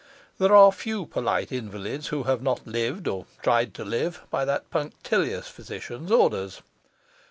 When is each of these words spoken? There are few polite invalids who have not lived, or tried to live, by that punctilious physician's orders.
There 0.39 0.55
are 0.55 0.71
few 0.71 1.05
polite 1.05 1.51
invalids 1.51 2.07
who 2.07 2.23
have 2.23 2.41
not 2.41 2.65
lived, 2.65 3.07
or 3.07 3.27
tried 3.43 3.75
to 3.75 3.85
live, 3.85 4.23
by 4.31 4.45
that 4.45 4.71
punctilious 4.71 5.47
physician's 5.47 6.11
orders. 6.11 6.59